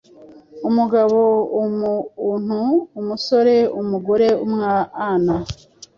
[0.67, 1.19] umugabo,
[1.61, 2.61] umuuntu,
[2.99, 5.35] umusôre, umugorê, umwâana,